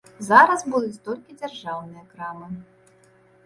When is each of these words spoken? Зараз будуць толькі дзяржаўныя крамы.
Зараз 0.27 0.63
будуць 0.75 1.01
толькі 1.11 1.37
дзяржаўныя 1.41 2.03
крамы. 2.17 2.53